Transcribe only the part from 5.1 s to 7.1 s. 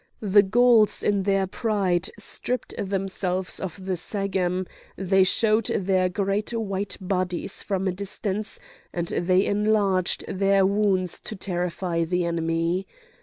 showed their great white